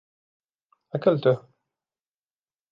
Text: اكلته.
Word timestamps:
اكلته. 0.95 1.33